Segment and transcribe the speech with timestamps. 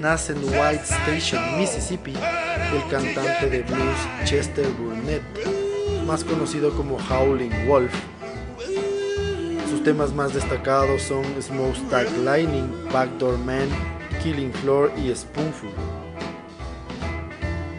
[0.00, 5.22] nace en White Station, Mississippi, el cantante de blues Chester Burnett,
[6.06, 7.92] más conocido como Howling Wolf.
[9.68, 13.68] Sus temas más destacados son Smokestack Lightning, Backdoor Man,
[14.22, 15.70] Killing Floor y Spoonful.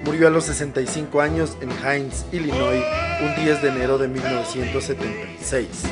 [0.05, 2.83] Murió a los 65 años en Hines, Illinois,
[3.21, 5.85] un 10 de enero de 1976.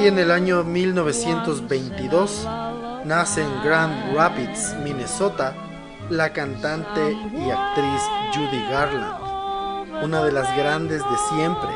[0.00, 2.48] Hoy en el año 1922
[3.04, 5.54] nace en Grand Rapids, Minnesota,
[6.08, 8.00] la cantante y actriz
[8.32, 11.68] Judy Garland, una de las grandes de siempre.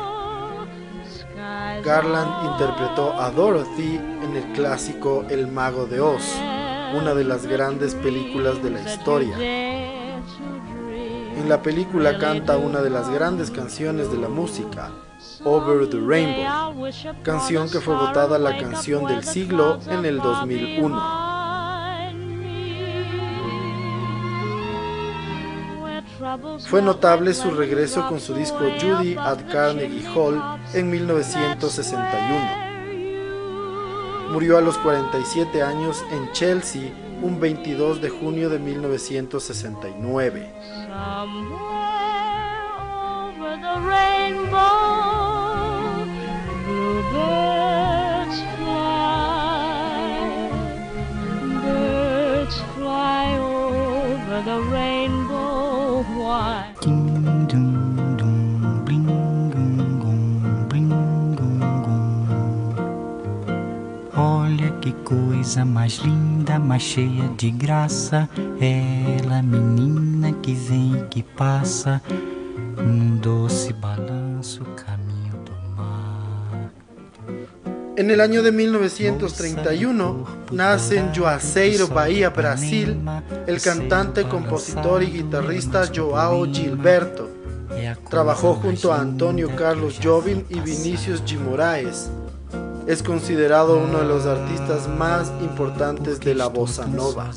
[1.83, 6.35] Garland interpretó a Dorothy en el clásico El Mago de Oz,
[6.99, 9.37] una de las grandes películas de la historia.
[11.37, 14.89] En la película canta una de las grandes canciones de la música,
[15.45, 16.89] Over the Rainbow,
[17.21, 21.25] canción que fue votada la canción del siglo en el 2001.
[26.67, 30.41] Fue notable su regreso con su disco Judy at Carnegie Hall
[30.73, 32.65] en 1961.
[34.31, 40.51] Murió a los 47 años en Chelsea un 22 de junio de 1969.
[64.85, 68.29] Que coisa mais linda, mais cheia de graça.
[68.61, 71.99] Ela, menina que vem e que passa,
[72.77, 76.69] num doce balanço caminho do mar.
[77.97, 83.01] En el año de 1931 nace en Juazeiro, Bahía, Brasil,
[83.47, 87.31] el cantante, compositor y guitarrista Joao Gilberto.
[88.07, 91.39] Trabajó junto a Antonio Carlos Jobim y Vinicius G.
[91.39, 92.11] Moraes.
[92.87, 97.31] Es considerado uno de los artistas más importantes de la bossa nova.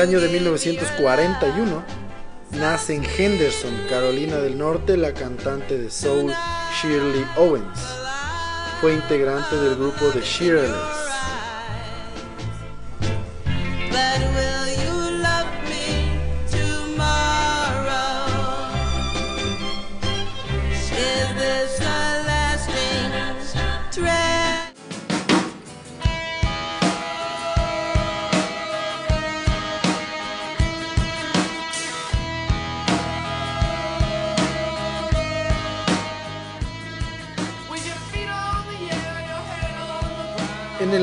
[0.00, 1.84] Año de 1941
[2.52, 6.32] nace en Henderson, Carolina del Norte, la cantante de soul
[6.80, 7.78] Shirley Owens.
[8.80, 10.99] Fue integrante del grupo The Shirley's.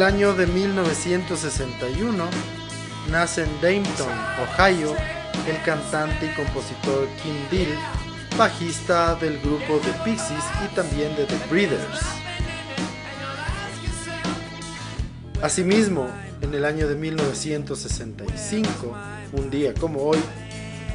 [0.08, 2.24] Año de 1961
[3.12, 4.08] nace en Dayton,
[4.42, 4.96] Ohio,
[5.46, 7.78] el cantante y compositor Kim Deal,
[8.38, 12.00] bajista del grupo The Pixies y también de The Breeders.
[15.42, 16.08] Asimismo,
[16.40, 18.96] en el año de 1965,
[19.34, 20.20] un día como hoy,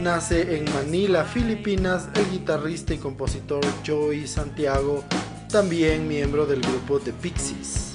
[0.01, 5.05] nace en Manila, Filipinas, el guitarrista y compositor Joey Santiago,
[5.51, 7.92] también miembro del grupo The Pixies.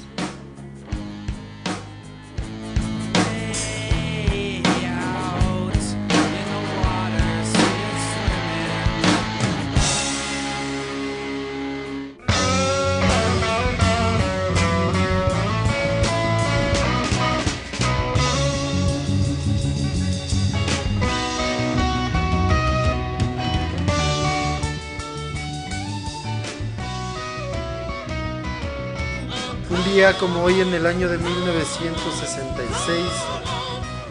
[30.15, 33.06] Como hoy en el año de 1966,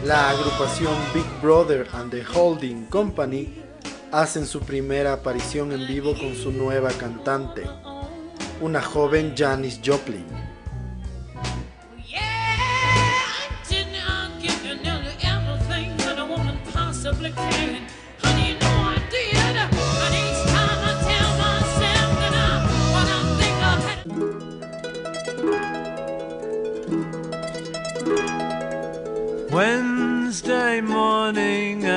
[0.05, 3.63] la agrupación Big Brother and the Holding Company
[4.11, 7.63] hacen su primera aparición en vivo con su nueva cantante,
[8.61, 10.46] una joven Janis Joplin.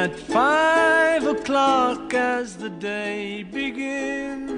[0.00, 4.50] At five o'clock as the day begins.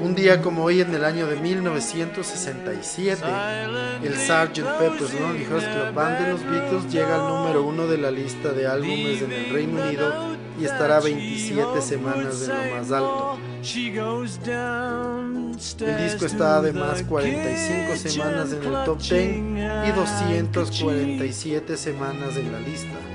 [0.00, 3.24] Un día como hoy en el año de 1967,
[4.02, 4.62] el Sgt.
[4.78, 8.52] Pepper's Lonely Hearts Club Band de los Beatles llega al número uno de la lista
[8.52, 13.38] de álbumes en el Reino Unido y estará 27 semanas en lo más alto.
[15.80, 19.36] El disco está además 45 semanas en el top 10
[19.88, 23.13] y 247 semanas en la lista.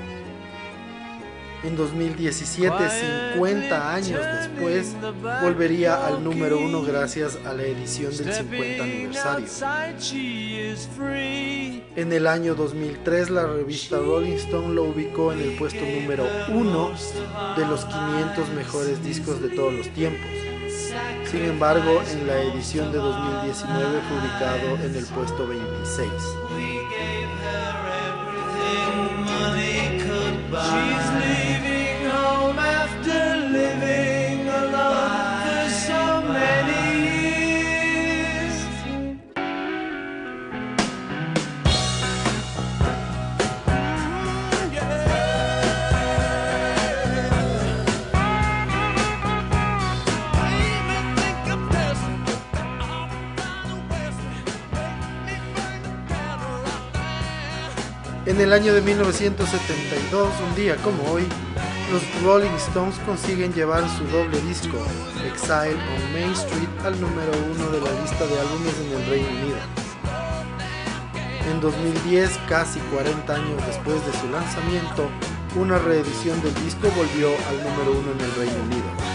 [1.62, 2.74] En 2017,
[3.34, 4.96] 50 años después,
[5.42, 9.46] volvería al número uno gracias a la edición del 50 aniversario.
[11.96, 16.92] En el año 2003, la revista Rolling Stone lo ubicó en el puesto número uno
[17.56, 20.30] de los 500 mejores discos de todos los tiempos.
[21.30, 26.10] Sin embargo, en la edición de 2019 fue ubicado en el puesto 26.
[58.40, 61.26] En el año de 1972, un día como hoy,
[61.92, 64.78] los Rolling Stones consiguen llevar su doble disco,
[65.26, 69.28] Exile on Main Street, al número uno de la lista de álbumes en el Reino
[69.28, 69.58] Unido.
[71.52, 75.10] En 2010, casi 40 años después de su lanzamiento,
[75.54, 79.09] una reedición del disco volvió al número uno en el Reino Unido.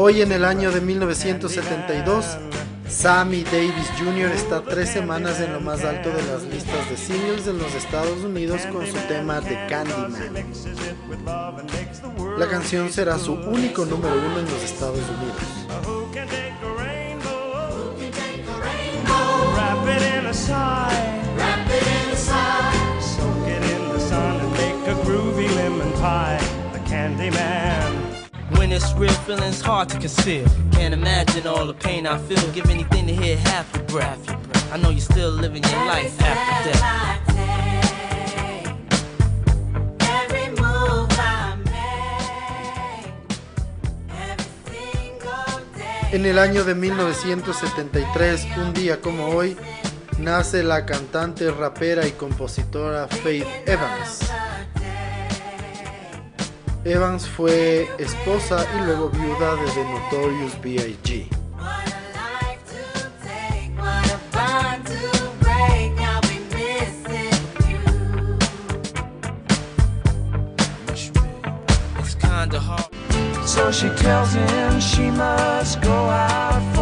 [0.00, 2.24] Hoy en el año de 1972,
[2.88, 4.30] Sammy Davis Jr.
[4.30, 8.22] está tres semanas en lo más alto de las listas de singles en los Estados
[8.22, 10.14] Unidos con su tema The Candyman.
[12.38, 15.58] La canción será su único número uno en los Estados Unidos.
[28.68, 30.44] When it's real, feeling's hard to conceal.
[30.72, 32.52] Can't imagine all the pain I feel.
[32.52, 34.20] Give anything to hear half your breath.
[34.70, 36.84] I know you're still living your life after death.
[46.12, 49.56] En el año de 1973, un día como hoy,
[50.18, 54.27] nace la cantante, rapera y compositora Faith Evans.
[56.88, 61.28] Evans fue esposa y luego viuda de The Notorious B.I.G.
[73.44, 76.77] So she tells him she must go out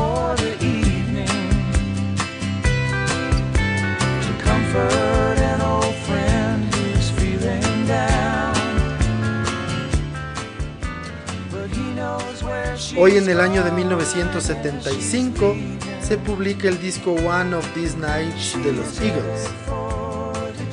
[12.99, 15.55] Hoy en el año de 1975
[16.01, 19.51] se publica el disco One of These Nights de los Eagles.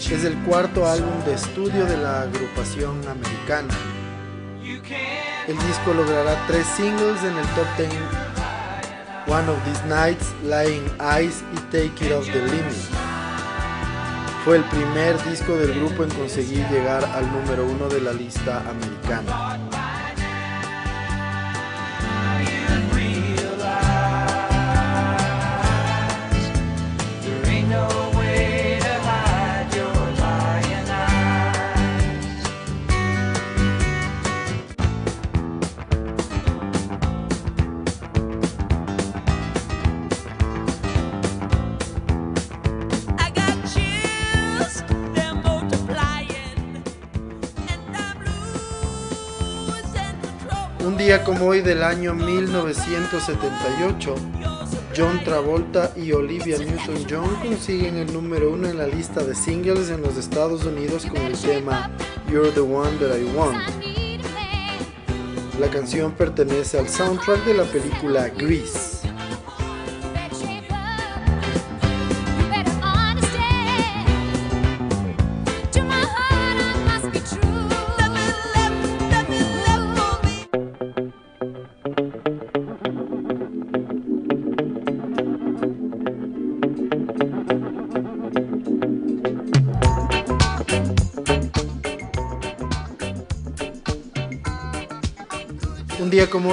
[0.10, 3.74] Es el cuarto álbum de estudio de la agrupación americana.
[4.62, 7.90] El disco logrará tres singles en el top 10
[9.28, 13.04] One of These Nights, Lying Eyes y Take It Off the Limit.
[14.46, 18.62] Fue el primer disco del grupo en conseguir llegar al número uno de la lista
[18.70, 19.63] americana.
[51.14, 54.16] Día como hoy del año 1978,
[54.98, 60.02] John Travolta y Olivia Newton-John consiguen el número uno en la lista de singles en
[60.02, 61.92] los Estados Unidos con el tema
[62.32, 63.60] You're the One That I Want.
[65.60, 68.93] La canción pertenece al soundtrack de la película Grease.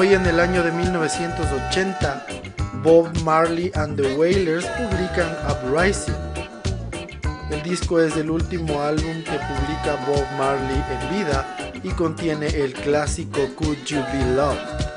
[0.00, 2.26] Hoy en el año de 1980,
[2.82, 6.14] Bob Marley and the Wailers publican Uprising.
[7.50, 12.72] El disco es el último álbum que publica Bob Marley en vida y contiene el
[12.72, 14.89] clásico Could You Be Loved.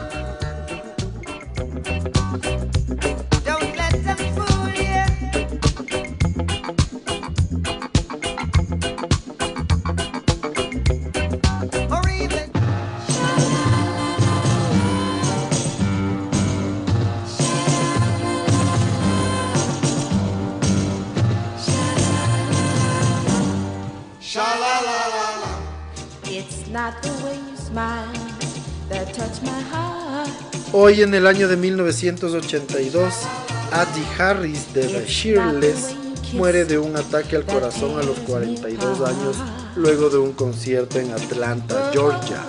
[30.75, 33.13] Hoy en el año de 1982,
[33.71, 35.95] Addie Harris de The Shirless
[36.33, 39.35] muere de un ataque al corazón a los 42 años
[39.75, 42.41] luego de un concierto en Atlanta, Georgia.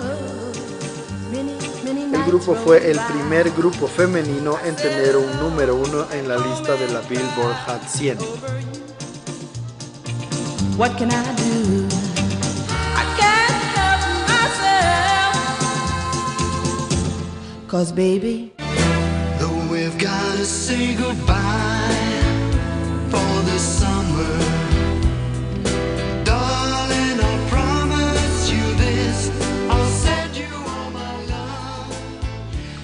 [1.31, 6.75] El grupo fue el primer grupo femenino en tener un número uno en la lista
[6.75, 8.17] de la Billboard Hot 100.
[17.75, 18.53] Cause baby,
[19.37, 21.91] Though we've gotta say goodbye
[23.11, 24.37] for the summer.
[26.23, 29.29] Darling, I promise you this.
[29.69, 31.91] I'll send you all my love.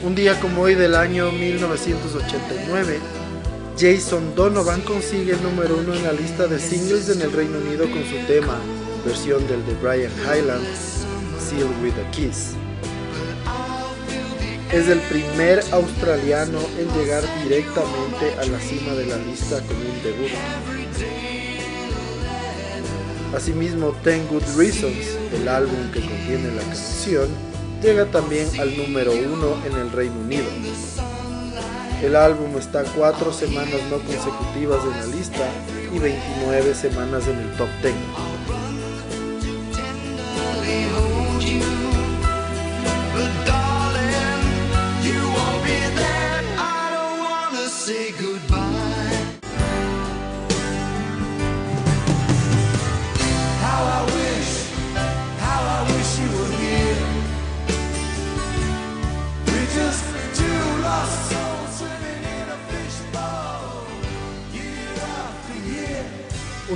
[0.03, 2.99] Un día como hoy del año 1989,
[3.79, 7.89] Jason Donovan consigue el número uno en la lista de singles en el Reino Unido
[7.89, 8.59] con su tema,
[9.05, 10.67] versión del de Brian Hyland,
[11.39, 12.57] Sealed with a Kiss.
[14.73, 20.01] Es el primer australiano en llegar directamente a la cima de la lista con un
[20.01, 20.31] debut.
[23.35, 27.27] Asimismo, Ten Good Reasons, el álbum que contiene la canción,
[27.81, 30.47] llega también al número uno en el Reino Unido.
[32.01, 35.49] El álbum está cuatro semanas no consecutivas en la lista
[35.93, 38.30] y 29 semanas en el top 10.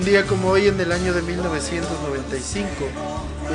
[0.05, 2.69] Un día como hoy en el año de 1995,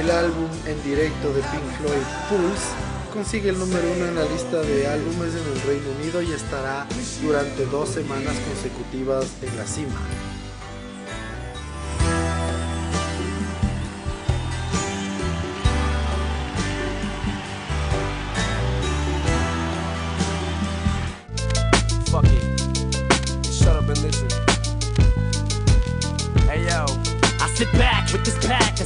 [0.00, 2.66] el álbum en directo de Pink Floyd, Pulse,
[3.12, 6.88] consigue el número uno en la lista de álbumes en el Reino Unido y estará
[7.23, 10.00] durante dos semanas consecutivas en la cima.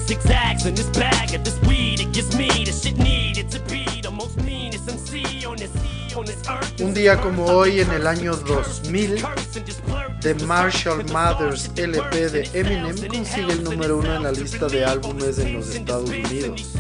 [0.07, 2.01] Zigzags and this bag of this weed.
[2.01, 5.73] It gives me the shit needed to be the most meanest MC on this
[6.15, 6.81] on this earth.
[6.81, 11.71] Un día como hoy en el año 2000, Curse and just blur The Marshall Mathers
[11.77, 16.09] LP de Eminem consigue el número uno en la lista de álbumes en los Estados
[16.09, 16.73] Unidos.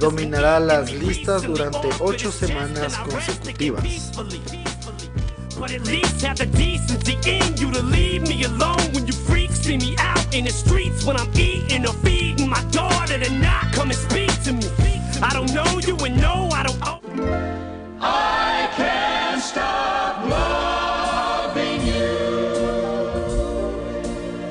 [0.00, 3.84] Dominará las listas durante ocho semanas consecutivas.
[5.58, 8.87] But at least have the decency in you to leave me alone
[10.38, 14.30] in the streets when I'm eating or feeding my daughter to not come and speak
[14.44, 14.70] to me.
[15.20, 16.78] I don't know you and no, I don't.
[16.82, 17.00] Oh.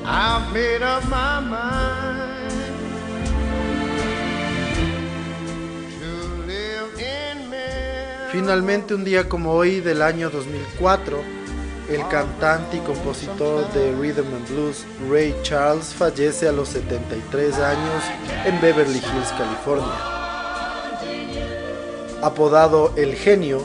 [0.10, 2.51] I've made up my mind
[6.00, 6.12] to
[6.46, 7.58] live in me.
[8.32, 11.37] Finalmente, un día como hoy del año 2004,
[11.89, 18.03] el cantante y compositor de Rhythm and Blues Ray Charles fallece a los 73 años
[18.46, 19.94] en Beverly Hills, California.
[22.22, 23.63] Apodado el genio,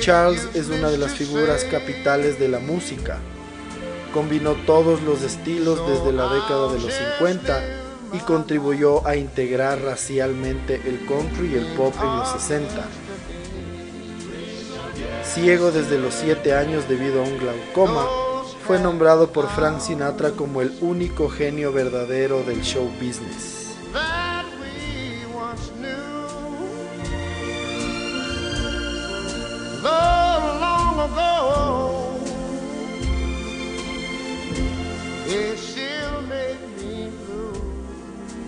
[0.00, 3.18] Charles es una de las figuras capitales de la música.
[4.14, 7.62] Combinó todos los estilos desde la década de los 50
[8.12, 12.82] y contribuyó a integrar racialmente el country y el pop en los 60.
[15.34, 18.06] Ciego desde los 7 años debido a un glaucoma,
[18.66, 23.61] fue nombrado por Frank Sinatra como el único genio verdadero del show business.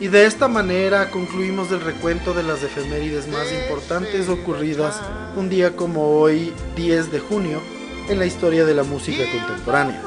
[0.05, 5.01] Y de esta manera concluimos el recuento de las efemérides más importantes ocurridas
[5.35, 7.63] un día como hoy, 10 de junio,
[8.11, 10.03] en la historia de la música contemporánea.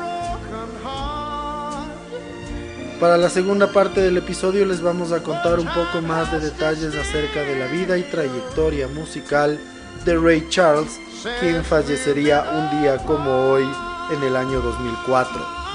[2.99, 6.93] Para la segunda parte del episodio les vamos a contar un poco más de detalles
[6.93, 9.59] acerca de la vida y trayectoria musical
[10.05, 10.99] de Ray Charles,
[11.39, 13.67] quien fallecería un día como hoy
[14.11, 15.66] en el año 2004.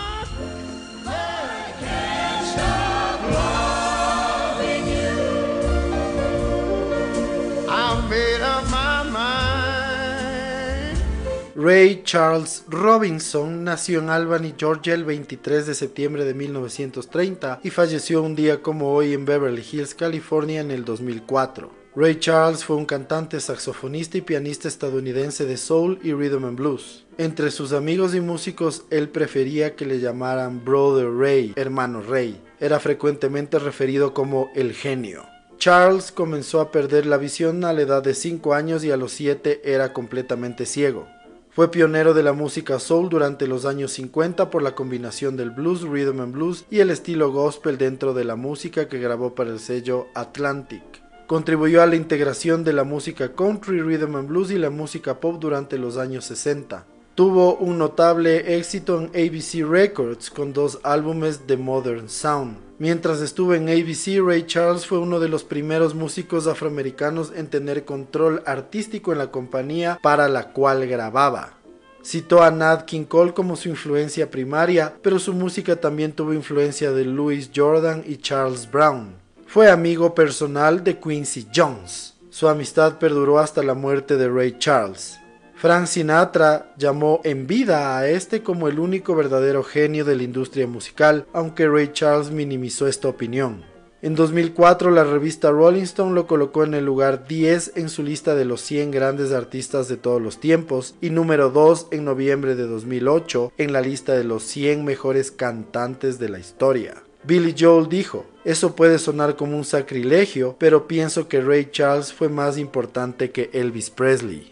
[11.63, 18.21] Ray Charles Robinson nació en Albany, Georgia el 23 de septiembre de 1930 y falleció
[18.21, 21.71] un día como hoy en Beverly Hills, California en el 2004.
[21.95, 27.05] Ray Charles fue un cantante, saxofonista y pianista estadounidense de soul y rhythm and blues.
[27.17, 32.43] Entre sus amigos y músicos, él prefería que le llamaran Brother Ray, hermano Ray.
[32.59, 35.27] Era frecuentemente referido como el genio.
[35.59, 39.13] Charles comenzó a perder la visión a la edad de 5 años y a los
[39.13, 41.07] 7 era completamente ciego.
[41.55, 45.83] Fue pionero de la música soul durante los años 50 por la combinación del blues,
[45.83, 49.61] rhythm and blues y el estilo gospel dentro de la música que grabó para el
[49.61, 50.83] sello Atlantic.
[51.27, 55.37] Contribuyó a la integración de la música country, rhythm and blues y la música pop
[55.39, 56.87] durante los años 60.
[57.15, 62.57] Tuvo un notable éxito en ABC Records con dos álbumes de Modern Sound.
[62.79, 67.85] Mientras estuvo en ABC, Ray Charles fue uno de los primeros músicos afroamericanos en tener
[67.85, 71.59] control artístico en la compañía para la cual grababa.
[72.03, 76.93] Citó a Nat King Cole como su influencia primaria, pero su música también tuvo influencia
[76.93, 79.17] de Louis Jordan y Charles Brown.
[79.47, 82.15] Fue amigo personal de Quincy Jones.
[82.31, 85.19] Su amistad perduró hasta la muerte de Ray Charles.
[85.63, 90.67] Frank Sinatra llamó en vida a este como el único verdadero genio de la industria
[90.67, 93.63] musical, aunque Ray Charles minimizó esta opinión.
[94.03, 98.35] En 2004 la revista Rolling Stone lo colocó en el lugar 10 en su lista
[98.35, 102.67] de los 100 grandes artistas de todos los tiempos y número 2 en noviembre de
[102.67, 107.05] 2008 en la lista de los 100 mejores cantantes de la historia.
[107.25, 112.29] Billy Joel dijo, eso puede sonar como un sacrilegio, pero pienso que Ray Charles fue
[112.29, 114.51] más importante que Elvis Presley.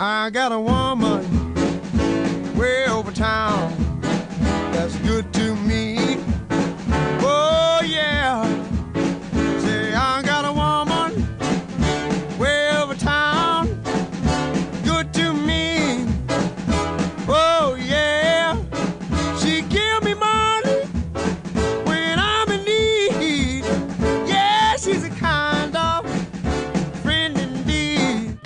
[0.00, 0.30] I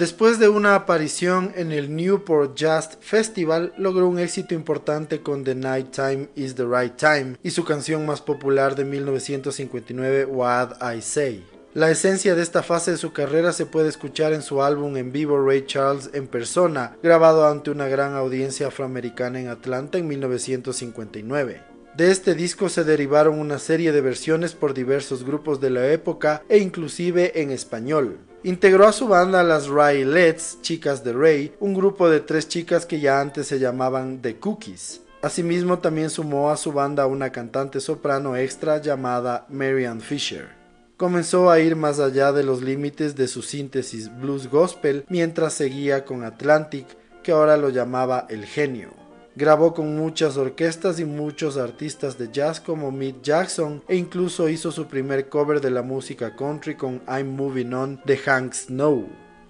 [0.03, 5.55] Después de una aparición en el Newport Jazz Festival, logró un éxito importante con The
[5.55, 11.01] Night Time is the Right Time y su canción más popular de 1959, What I
[11.01, 11.47] Say.
[11.75, 15.13] La esencia de esta fase de su carrera se puede escuchar en su álbum en
[15.13, 21.61] vivo Ray Charles en persona, grabado ante una gran audiencia afroamericana en Atlanta en 1959.
[21.97, 26.43] De este disco se derivaron una serie de versiones por diversos grupos de la época
[26.49, 28.19] e inclusive en español.
[28.45, 32.99] Integró a su banda las Raylets, chicas de Ray, un grupo de tres chicas que
[32.99, 35.01] ya antes se llamaban The Cookies.
[35.23, 40.49] Asimismo también sumó a su banda una cantante soprano extra llamada Marianne Fisher.
[40.97, 46.05] Comenzó a ir más allá de los límites de su síntesis blues gospel mientras seguía
[46.05, 46.89] con Atlantic,
[47.23, 49.02] que ahora lo llamaba El Genio.
[49.35, 54.71] Grabó con muchas orquestas y muchos artistas de jazz como Mick Jackson e incluso hizo
[54.71, 59.09] su primer cover de la música country con I'm Moving On de Hank Snow.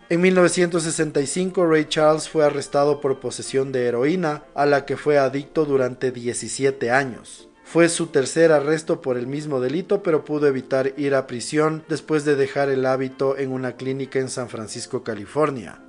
[0.09, 5.65] En 1965 Ray Charles fue arrestado por posesión de heroína a la que fue adicto
[5.65, 7.49] durante 17 años.
[7.65, 12.25] Fue su tercer arresto por el mismo delito, pero pudo evitar ir a prisión después
[12.25, 15.81] de dejar el hábito en una clínica en San Francisco, California.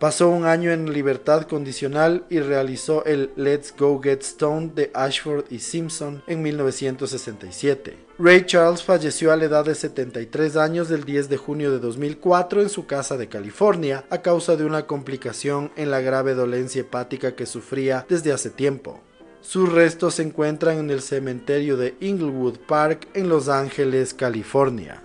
[0.00, 5.44] Pasó un año en libertad condicional y realizó el Let's Go Get Stoned de Ashford
[5.50, 7.98] y Simpson en 1967.
[8.18, 12.62] Ray Charles falleció a la edad de 73 años del 10 de junio de 2004
[12.62, 17.36] en su casa de California a causa de una complicación en la grave dolencia hepática
[17.36, 19.02] que sufría desde hace tiempo.
[19.42, 25.02] Sus restos se encuentran en el cementerio de Inglewood Park en Los Ángeles, California.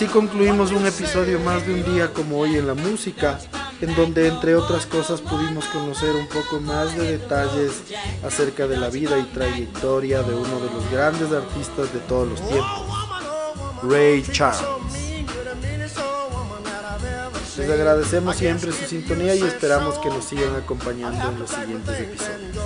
[0.00, 3.38] Así concluimos un episodio más de un día como hoy en la música,
[3.82, 7.82] en donde entre otras cosas pudimos conocer un poco más de detalles
[8.24, 12.48] acerca de la vida y trayectoria de uno de los grandes artistas de todos los
[12.48, 12.80] tiempos,
[13.82, 14.62] Ray Charles.
[17.58, 22.56] Les agradecemos siempre su sintonía y esperamos que nos sigan acompañando en los siguientes episodios.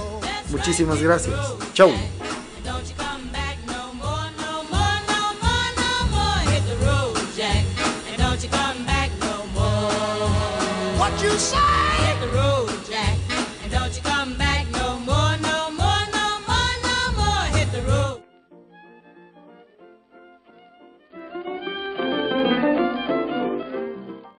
[0.52, 1.34] Muchísimas gracias.
[1.72, 1.90] Chau.
[11.38, 11.73] shine.